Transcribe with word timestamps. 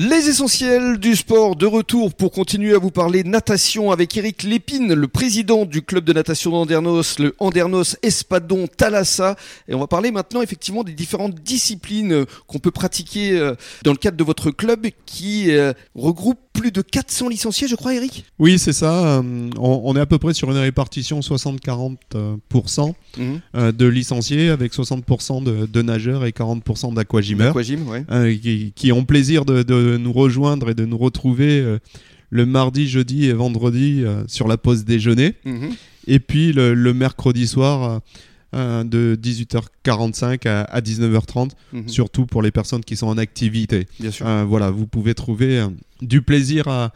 Les 0.00 0.28
essentiels 0.28 0.98
du 0.98 1.16
sport 1.16 1.56
de 1.56 1.66
retour 1.66 2.14
pour 2.14 2.30
continuer 2.30 2.72
à 2.72 2.78
vous 2.78 2.92
parler 2.92 3.24
natation 3.24 3.90
avec 3.90 4.16
Eric 4.16 4.44
Lépine, 4.44 4.94
le 4.94 5.08
président 5.08 5.64
du 5.64 5.82
club 5.82 6.04
de 6.04 6.12
natation 6.12 6.52
d'Andernos, 6.52 7.18
le 7.18 7.34
Andernos 7.40 7.96
Espadon 8.04 8.68
Thalassa. 8.68 9.34
Et 9.66 9.74
on 9.74 9.80
va 9.80 9.88
parler 9.88 10.12
maintenant 10.12 10.40
effectivement 10.40 10.84
des 10.84 10.92
différentes 10.92 11.34
disciplines 11.42 12.12
euh, 12.12 12.26
qu'on 12.46 12.60
peut 12.60 12.70
pratiquer 12.70 13.40
euh, 13.40 13.56
dans 13.82 13.90
le 13.90 13.96
cadre 13.96 14.16
de 14.16 14.22
votre 14.22 14.52
club 14.52 14.86
qui 15.04 15.50
euh, 15.50 15.72
regroupe 15.96 16.38
plus 16.52 16.70
de 16.70 16.82
400 16.82 17.28
licenciés, 17.28 17.66
je 17.66 17.74
crois, 17.74 17.94
Eric 17.94 18.24
Oui, 18.40 18.58
c'est 18.58 18.72
ça. 18.72 19.22
On, 19.60 19.96
est 19.96 20.00
à 20.00 20.06
peu 20.06 20.18
près 20.18 20.34
sur 20.34 20.50
une 20.50 20.56
répartition 20.56 21.20
60-40% 21.20 22.94
mhm. 23.16 23.72
de 23.72 23.86
licenciés 23.86 24.48
avec 24.48 24.72
60% 24.72 25.44
de, 25.44 25.82
nageurs 25.82 26.24
et 26.24 26.30
40% 26.32 26.94
d'aquagimeurs 26.94 27.54
qui, 27.62 28.72
qui, 28.74 28.90
ont 28.90 29.04
plaisir 29.04 29.44
de 29.44 29.62
nous 29.96 30.12
rejoindre 30.12 30.70
et 30.70 30.74
de 30.74 30.84
nous 30.84 30.98
retrouver 30.98 31.60
euh, 31.60 31.78
le 32.30 32.46
mardi, 32.46 32.88
jeudi 32.88 33.26
et 33.26 33.32
vendredi 33.32 34.02
euh, 34.04 34.22
sur 34.26 34.48
la 34.48 34.56
pause 34.56 34.84
déjeuner. 34.84 35.34
Mhm. 35.44 35.70
Et 36.06 36.20
puis 36.20 36.52
le, 36.52 36.74
mercredi 36.92 37.46
soir 37.46 38.00
euh, 38.54 38.84
de 38.84 39.18
18h45 39.22 40.48
à, 40.48 40.80
19h30, 40.80 41.50
mhm. 41.72 41.88
surtout 41.88 42.26
pour 42.26 42.42
les 42.42 42.50
personnes 42.50 42.84
qui 42.84 42.96
sont 42.96 43.08
en 43.08 43.18
activité. 43.18 43.86
Bien 44.00 44.10
sûr. 44.10 44.26
voilà, 44.46 44.70
vous 44.70 44.86
pouvez 44.86 45.14
trouver 45.14 45.66
du 46.00 46.22
plaisir 46.22 46.68
à, 46.68 46.92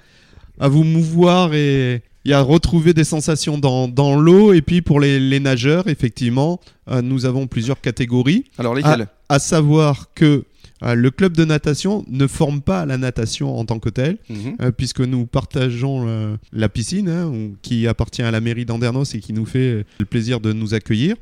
à, 0.59 0.69
vous 0.69 0.85
mouvoir 0.85 1.53
et, 1.55 2.03
à 2.31 2.41
retrouver 2.41 2.95
des 2.95 3.05
sensations 3.05 3.59
dans, 3.59 3.89
dans 3.89 4.17
l'eau. 4.17 4.55
Et 4.55 4.63
puis 4.63 4.81
pour 4.81 4.99
les, 4.99 5.21
les 5.21 5.41
nageurs, 5.41 5.89
effectivement, 5.89 6.59
nous 7.03 7.27
avons 7.27 7.47
plusieurs 7.47 7.81
catégories. 7.81 8.45
Alors 8.57 8.75
lesquelles? 8.75 9.09
à 9.33 9.39
savoir 9.39 10.09
que 10.15 10.45
le 10.83 11.11
club 11.11 11.37
de 11.37 11.45
natation 11.45 12.05
ne 12.09 12.27
forme 12.27 12.61
pas 12.61 12.87
la 12.87 12.99
natation 12.99 13.57
en 13.57 13.65
tant 13.65 13.79
que 13.79 13.89
tel, 13.89 14.19
mhm. 14.29 14.57
euh, 14.61 14.71
puisque 14.73 15.01
nous 15.01 15.27
partageons 15.27 16.05
euh, 16.07 16.37
la 16.53 16.69
piscine, 16.69 17.09
hein, 17.09 17.33
qui 17.63 17.87
appartient 17.87 18.23
à 18.23 18.31
la 18.31 18.41
mairie 18.41 18.65
d'Andernos 18.65 19.15
et 19.15 19.21
qui 19.21 19.33
nous 19.33 19.47
fait 19.47 19.85
le 19.99 20.05
plaisir 20.05 20.41
de 20.41 20.53
nous 20.53 20.75
accueillir. 20.75 21.17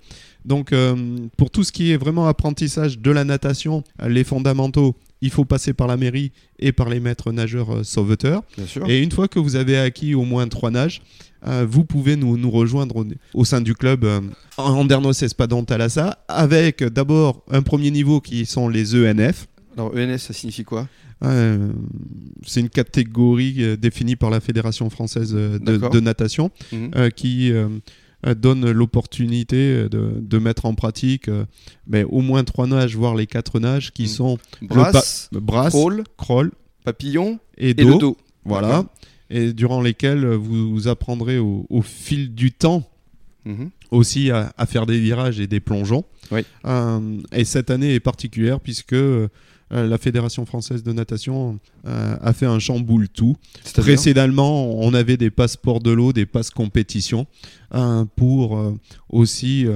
Donc, 0.47 0.75
pour 1.37 1.51
tout 1.51 1.65
ce 1.65 1.71
qui 1.71 1.93
est 1.93 1.99
vraiment 1.99 2.27
apprentissage 2.27 2.99
de 2.99 3.11
la 3.11 3.25
natation, 3.25 3.85
les 4.09 4.25
fondamentaux, 4.25 4.97
il 5.23 5.31
faut 5.31 5.45
passer 5.45 5.73
par 5.73 5.87
la 5.87 5.97
mairie 5.97 6.33
et 6.59 6.73
par 6.73 6.89
les 6.89 7.01
maîtres 7.01 7.33
nageurs 7.33 7.85
sauveteurs. 7.85 8.43
Et 8.87 9.03
une 9.03 9.13
fois 9.13 9.29
que 9.29 9.39
vous 9.39 9.57
avez 9.57 9.79
acquis 9.79 10.15
au 10.15 10.25
moins 10.25 10.47
trois 10.49 10.71
nages, 10.71 11.03
vous 11.67 11.85
pouvez 11.85 12.17
nous, 12.17 12.37
nous 12.37 12.51
rejoindre 12.51 13.05
au, 13.35 13.45
sein 13.45 13.61
du 13.61 13.75
club 13.75 14.07
Andernos 14.57 15.23
Espadon 15.23 15.65
Talassa 15.65 16.19
avec 16.29 16.83
d'abord 16.85 17.43
un 17.51 17.63
premier 17.63 17.91
niveau 17.91 18.21
qui 18.21 18.47
sont 18.47 18.69
les 18.69 18.95
ENF. 18.95 19.47
Alors 19.77 19.95
ENS, 19.95 20.19
ça 20.19 20.33
signifie 20.33 20.65
quoi? 20.65 20.89
Euh, 21.25 21.73
C'est 22.47 22.61
une 22.61 22.69
catégorie 22.69 23.57
euh, 23.59 23.77
définie 23.77 24.17
par 24.17 24.31
la 24.31 24.41
Fédération 24.41 24.89
française 24.91 25.33
euh, 25.35 25.59
de, 25.59 26.01
natation 26.01 26.51
mhm. 26.73 27.11
qui 27.13 27.53
donne 28.37 28.71
l'opportunité 28.71 29.89
de, 29.89 30.39
mettre 30.39 30.67
en 30.67 30.75
pratique 30.75 31.31
mais 31.87 32.05
au 32.05 32.21
moins 32.21 32.45
trois 32.45 32.67
nages, 32.67 32.97
voire 32.97 33.15
les 33.15 33.27
quatre 33.27 33.61
nages 33.61 33.93
qui 33.93 34.03
mhm. 34.03 34.09
sont 34.09 34.39
brasse, 34.63 35.29
brasse 35.33 35.77
crawl, 36.17 36.53
papillon 36.85 37.39
et, 37.57 37.75
dos. 37.75 38.17
Voilà. 38.45 38.85
Et 39.31 39.53
durant 39.53 39.81
lesquels 39.81 40.27
vous, 40.27 40.89
apprendrez 40.89 41.39
au, 41.39 41.83
fil 41.83 42.35
du 42.35 42.53
temps 42.53 42.89
mhm. 43.45 43.71
aussi 43.91 44.31
à, 44.31 44.53
faire 44.67 44.87
des 44.87 44.99
virages 44.99 45.41
et 45.41 45.47
des 45.47 45.61
plongeons. 45.61 46.05
et 47.33 47.45
cette 47.45 47.71
année 47.71 47.95
est 47.95 48.01
particulière 48.01 48.61
puisque 48.61 48.93
euh, 48.93 49.29
la 49.71 49.99
Fédération 49.99 50.45
française 50.47 50.83
de 50.83 50.93
natation 50.93 51.59
euh, 51.87 52.17
a 52.21 52.33
fait 52.33 52.47
un 52.47 52.59
chamboule 52.59 53.09
tout. 53.09 53.37
Précédemment, 53.75 54.79
on 54.81 54.95
avait 54.95 55.17
des 55.17 55.31
passeports 55.31 55.81
de 55.81 55.91
l'eau, 55.91 56.13
des 56.13 56.27
passes 56.27 56.51
compétition 56.51 57.27
euh, 57.75 58.05
pour 58.17 58.75
aussi 59.09 59.67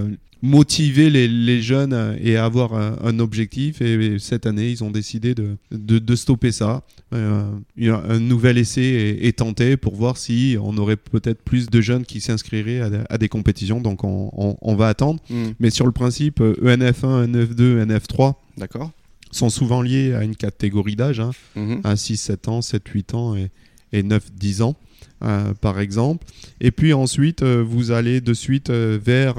motiver 0.42 1.08
les, 1.10 1.62
jeunes 1.62 2.18
et 2.20 2.36
avoir 2.36 2.74
un, 2.74 3.18
objectif. 3.18 3.80
Et, 3.80 4.18
cette 4.18 4.46
année, 4.46 4.68
ils 4.68 4.82
ont 4.84 4.90
décidé 4.90 5.34
de, 5.34 5.56
de, 5.70 6.16
stopper 6.16 6.52
ça. 6.52 6.82
un 7.12 8.20
nouvel 8.20 8.58
essai 8.58 9.18
est, 9.22 9.38
tenté 9.38 9.76
pour 9.76 9.94
voir 9.94 10.16
si 10.16 10.56
on 10.60 10.76
aurait 10.76 10.96
peut-être 10.96 11.42
plus 11.42 11.70
de 11.70 11.80
jeunes 11.80 12.04
qui 12.04 12.20
s'inscriraient 12.20 12.82
à, 13.08 13.18
des 13.18 13.28
compétitions. 13.28 13.80
Donc 13.80 14.00
on, 14.02 14.74
va 14.76 14.88
attendre. 14.88 15.20
Hmm. 15.30 15.52
Mais 15.60 15.70
sur 15.70 15.86
le 15.86 15.92
principe, 15.92 16.40
ENF1, 16.40 17.30
ENF2, 17.30 17.86
ENF3. 17.86 18.34
D'accord 18.58 18.90
sont 19.34 19.50
souvent 19.50 19.82
liés 19.82 20.14
à 20.14 20.24
une 20.24 20.36
catégorie 20.36 20.96
d'âge, 20.96 21.20
hein, 21.20 21.30
mhm. 21.56 21.80
à 21.84 21.96
6, 21.96 22.16
7 22.16 22.48
ans, 22.48 22.62
7, 22.62 22.86
8 22.86 23.14
ans 23.14 23.36
et, 23.36 23.50
et 23.92 24.02
9, 24.02 24.32
10 24.32 24.62
ans. 24.62 24.76
Euh, 25.22 25.54
par 25.54 25.80
exemple. 25.80 26.26
Et 26.60 26.70
puis 26.70 26.92
ensuite, 26.92 27.42
euh, 27.42 27.64
vous 27.66 27.92
allez 27.92 28.20
de 28.20 28.34
suite 28.34 28.68
euh, 28.68 28.98
vers 29.02 29.36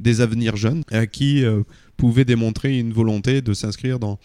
des 0.00 0.22
avenirs 0.22 0.56
jeunes 0.56 0.82
qui 1.12 1.44
pouvaient 1.96 2.24
démontrer 2.24 2.78
une 2.78 2.92
volonté 2.92 3.42
de 3.42 3.52
s'inscrire 3.52 3.98
dans, 3.98 4.18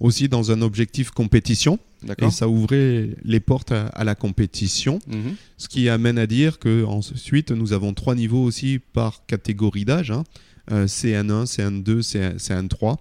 aussi 0.00 0.28
dans 0.28 0.50
un 0.50 0.60
objectif 0.60 1.10
compétition. 1.12 1.78
Et 2.18 2.30
ça 2.30 2.48
ouvrait 2.48 3.10
les 3.24 3.40
portes 3.40 3.72
à, 3.72 4.04
la 4.04 4.14
compétition. 4.14 4.98
Mhm. 5.06 5.36
Ce 5.56 5.68
qui 5.68 5.88
amène 5.88 6.18
à 6.18 6.26
dire 6.26 6.58
que 6.58 6.84
ensuite, 6.84 7.50
nous 7.50 7.72
avons 7.72 7.94
trois 7.94 8.14
niveaux 8.14 8.42
aussi 8.42 8.80
par 8.92 9.24
catégorie 9.26 9.86
d'âge. 9.86 10.10
Hein. 10.10 10.24
CN1, 10.70 11.44
CN2, 11.44 12.00
CN3. 12.36 12.96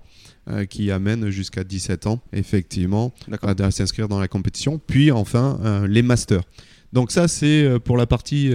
Euh, 0.50 0.66
qui 0.66 0.92
amène 0.92 1.30
jusqu'à 1.30 1.64
17 1.64 2.06
ans, 2.06 2.20
effectivement, 2.34 3.14
à, 3.44 3.72
s'inscrire 3.72 4.10
dans 4.10 4.20
la 4.20 4.28
compétition. 4.28 4.78
Puis 4.78 5.10
enfin, 5.10 5.58
euh, 5.64 5.88
les 5.88 6.02
masters. 6.02 6.44
Donc 6.92 7.14
ça, 7.14 7.30
c'est 7.30 7.64
euh, 7.64 7.80
pour 7.80 7.96
la 7.96 8.08
partie 8.08 8.52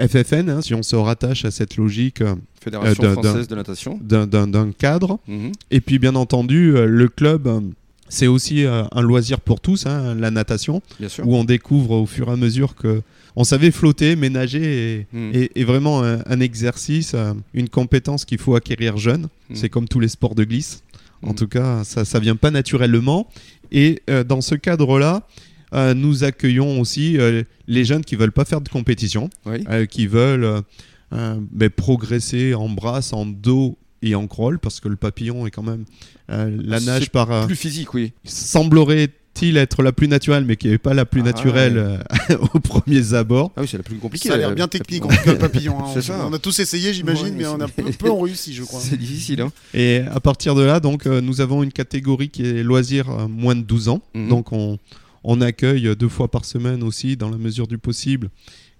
FFN, 0.00 0.50
hein, 0.50 0.62
si 0.62 0.74
on 0.74 0.82
se 0.82 0.96
rattache 0.96 1.44
à 1.44 1.52
cette 1.52 1.76
logique 1.76 2.24
Fédération 2.60 3.12
française 3.12 3.46
de 3.46 3.54
natation 3.54 4.00
d'un 4.02 4.72
cadre. 4.72 5.20
Mhm. 5.28 5.52
Et 5.70 5.80
puis 5.80 6.00
bien 6.00 6.16
entendu, 6.16 6.72
le 6.72 7.08
club, 7.08 7.48
c'est 8.12 8.26
aussi 8.26 8.64
un 8.66 9.00
loisir 9.00 9.40
pour 9.40 9.60
tous, 9.60 9.86
hein, 9.86 10.14
la 10.14 10.30
natation, 10.30 10.82
où 11.24 11.34
on 11.36 11.44
découvre 11.44 11.92
au 11.92 12.06
fur 12.06 12.28
et 12.28 12.32
à 12.32 12.36
mesure 12.36 12.74
que 12.74 13.02
on 13.36 13.44
savait 13.44 13.70
flotter, 13.70 14.14
ménager 14.14 15.06
et, 15.14 15.50
mhm. 15.56 15.64
vraiment 15.64 16.02
un, 16.02 16.40
exercice, 16.40 17.16
une 17.54 17.70
compétence 17.70 18.26
qu'il 18.26 18.38
faut 18.38 18.54
acquérir 18.54 18.98
jeune. 18.98 19.28
Mhm. 19.48 19.56
C'est 19.56 19.68
comme 19.70 19.88
tous 19.88 20.00
les 20.00 20.08
sports 20.08 20.34
de 20.34 20.44
glisse. 20.44 20.82
En 21.22 21.34
tout 21.34 21.46
cas, 21.46 21.84
ça 21.84 22.02
ne 22.02 22.22
vient 22.22 22.36
pas 22.36 22.50
naturellement. 22.50 23.28
Et 23.70 24.02
euh, 24.10 24.24
dans 24.24 24.40
ce 24.40 24.54
cadre-là, 24.54 25.26
euh, 25.72 25.94
nous 25.94 26.24
accueillons 26.24 26.80
aussi 26.80 27.18
euh, 27.18 27.42
les 27.66 27.84
jeunes 27.84 28.04
qui 28.04 28.16
veulent 28.16 28.32
pas 28.32 28.44
faire 28.44 28.60
de 28.60 28.68
compétition, 28.68 29.30
qui 29.88 30.06
veulent 30.06 30.62
ben, 31.10 31.70
progresser 31.70 32.54
en 32.54 32.68
brasse, 32.68 33.12
en 33.12 33.24
dos 33.26 33.78
et 34.02 34.14
en 34.14 34.26
crawl, 34.26 34.58
parce 34.58 34.80
que 34.80 34.88
le 34.88 34.96
papillon 34.96 35.46
est 35.46 35.50
quand 35.50 35.62
même 35.62 35.84
la 36.28 36.80
nage 36.80 37.10
par... 37.10 37.46
plus 37.46 37.56
physique, 37.56 37.94
oui. 37.94 38.12
Semblerait 38.24 39.10
il 39.42 39.56
être 39.56 39.82
la 39.82 39.92
plus 39.92 40.08
naturelle, 40.08 40.44
mais 40.44 40.56
qui 40.56 40.68
n'est 40.68 40.78
pas 40.78 40.94
la 40.94 41.04
plus 41.04 41.20
ah 41.22 41.24
naturelle 41.24 41.76
euh, 41.76 42.36
au 42.54 42.60
premier 42.60 43.14
abord. 43.14 43.52
Ah 43.56 43.62
oui, 43.62 43.68
c'est 43.68 43.76
la 43.76 43.82
plus 43.82 43.96
compliquée. 43.96 44.28
Ça 44.28 44.34
a 44.34 44.38
l'air 44.38 44.54
bien 44.54 44.68
technique, 44.68 45.02
le 45.26 45.36
papillon. 45.36 45.76
Hein. 45.80 46.00
On, 46.28 46.32
a 46.32 46.38
tous 46.38 46.58
essayé, 46.60 46.94
j'imagine, 46.94 47.34
mais 47.34 47.46
on 47.46 47.60
a 47.60 47.68
peu, 47.68 47.82
peu 47.98 48.10
réussi, 48.10 48.54
je 48.54 48.62
crois. 48.62 48.80
C'est 48.80 48.96
difficile. 48.96 49.40
Hein. 49.40 49.52
Et 49.74 50.02
à 50.10 50.20
partir 50.20 50.54
de 50.54 50.62
là, 50.62 50.80
donc, 50.80 51.06
euh, 51.06 51.20
nous 51.20 51.40
avons 51.40 51.62
une 51.62 51.72
catégorie 51.72 52.28
qui 52.28 52.46
est 52.46 52.62
loisirs 52.62 53.10
euh, 53.10 53.28
moins 53.28 53.56
de 53.56 53.62
12 53.62 53.88
ans. 53.88 54.02
Mhm. 54.14 54.28
Donc, 54.28 54.52
on, 54.52 54.78
on 55.24 55.40
accueille 55.40 55.94
deux 55.96 56.08
fois 56.08 56.30
par 56.30 56.44
semaine 56.44 56.82
aussi, 56.82 57.16
dans 57.16 57.30
la 57.30 57.38
mesure 57.38 57.66
du 57.66 57.78
possible, 57.78 58.30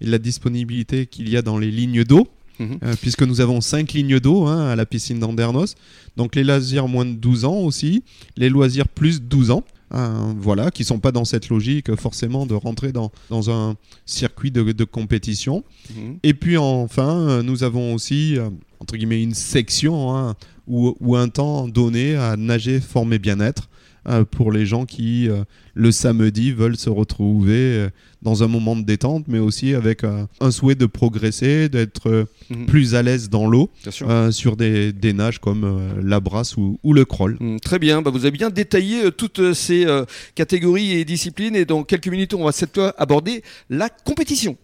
et 0.01 0.07
la 0.07 0.19
disponibilité 0.19 1.07
qu'il 1.07 1.29
y 1.29 1.37
a 1.37 1.43
dans 1.43 1.59
les 1.59 1.71
lignes 1.71 2.05
d'eau. 2.05 2.29
Mhm. 2.59 2.79
puisque 3.01 3.23
nous 3.23 3.41
avons 3.41 3.61
cinq 3.61 3.93
lignes 3.93 4.21
d'eau 4.21 4.47
hein, 4.47 4.69
à 4.69 4.77
la 4.77 4.87
piscine 4.87 5.19
d'Andernos. 5.19 5.75
Donc 6.17 6.37
les 6.37 6.45
loisirs 6.45 6.87
moins 6.89 7.05
de 7.05 7.13
12 7.13 7.45
ans 7.45 7.57
aussi, 7.57 8.05
les 8.37 8.49
loisirs 8.49 8.89
plus 8.89 9.23
12 9.23 9.51
ans. 9.51 9.65
Hein, 9.95 10.35
voilà, 10.39 10.71
qui 10.71 10.85
sont 10.85 11.01
pas 11.01 11.13
dans 11.13 11.27
cette 11.27 11.51
logique 11.51 11.95
forcément 11.97 12.47
de 12.47 12.55
rentrer 12.55 12.93
dans, 12.93 13.13
dans 13.29 13.51
un 13.51 13.77
circuit 14.07 14.51
de, 14.51 14.73
de 14.73 14.85
compétition. 14.85 15.65
Mhm. 15.95 16.19
Et 16.23 16.33
puis 16.33 16.57
enfin, 16.57 17.43
nous 17.43 17.63
avons 17.63 17.93
aussi, 17.93 18.39
euh, 18.39 18.49
entre 18.81 18.97
guillemets, 18.97 19.23
une 19.23 19.35
section 19.35 20.17
hein, 20.17 20.35
ou, 20.67 20.97
ou, 21.01 21.17
un 21.17 21.29
temps 21.29 21.69
donné 21.69 22.17
à 22.17 22.37
nager, 22.37 22.81
former, 22.81 23.19
bien-être. 23.19 23.69
Euh, 24.09 24.25
pour 24.25 24.51
les 24.51 24.67
gens 24.67 24.85
qui, 24.85 25.29
euh, 25.29 25.45
le 25.75 25.93
samedi, 25.93 26.53
veulent 26.53 26.77
se 26.77 26.91
retrouver 26.91 27.55
euh, 27.55 27.89
dans 28.21 28.43
un 28.43 28.49
moment 28.49 28.75
de 28.75 28.83
détente, 28.83 29.27
mais 29.29 29.39
aussi 29.39 29.75
avec 29.75 30.03
un 30.05 30.51
souhait 30.51 30.75
de 30.75 30.87
progresser, 30.87 31.69
d'être 31.69 32.27
mhm. 32.51 32.67
plus 32.67 32.95
à 32.95 33.03
l'aise 33.03 33.31
dans 33.31 33.47
l'eau, 33.47 33.71
sur 34.31 34.57
des, 34.57 34.93
des, 34.93 35.13
nages 35.13 35.39
comme 35.39 35.81
la 36.03 36.21
brasse 36.21 36.57
ou, 36.57 36.79
ou 36.83 36.93
le 36.93 37.05
crawl. 37.05 37.37
Mm, 37.41 37.59
très 37.59 37.79
bien, 37.79 38.03
bah, 38.03 38.11
vous 38.11 38.25
avez 38.25 38.37
bien 38.37 38.51
détaillé 38.51 39.11
toutes 39.13 39.53
ces 39.55 39.87
catégories 40.35 40.93
et 40.93 41.05
disciplines, 41.05 41.57
et 41.57 41.65
dans 41.65 41.83
quelques 41.83 42.09
minutes, 42.09 42.35
on 42.35 42.45
va 42.45 42.53
cette 42.53 42.75
fois 42.75 42.95
aborder 42.97 43.43
la 43.71 43.89
compétition. 43.89 44.57